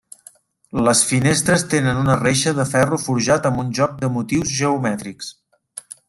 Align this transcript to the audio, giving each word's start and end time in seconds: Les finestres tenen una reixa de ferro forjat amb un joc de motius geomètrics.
Les 0.87 1.01
finestres 1.09 1.65
tenen 1.73 1.99
una 2.03 2.15
reixa 2.21 2.53
de 2.61 2.65
ferro 2.71 2.99
forjat 3.05 3.45
amb 3.49 3.63
un 3.65 3.69
joc 3.81 3.93
de 4.03 4.09
motius 4.19 4.55
geomètrics. 4.63 5.29